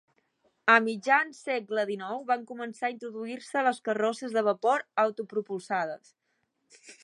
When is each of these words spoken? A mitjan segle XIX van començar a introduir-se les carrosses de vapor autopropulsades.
A 0.75 0.77
mitjan 0.85 1.33
segle 1.39 1.83
XIX 1.89 2.23
van 2.31 2.47
començar 2.53 2.89
a 2.89 2.93
introduir-se 2.95 3.65
les 3.69 3.83
carrosses 3.91 4.35
de 4.39 4.45
vapor 4.51 4.85
autopropulsades. 5.07 6.13